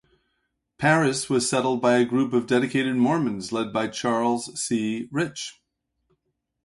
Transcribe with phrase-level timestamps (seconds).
[0.79, 5.61] Paris was settled by a group of dedicated Mormons led by Charles C Rich.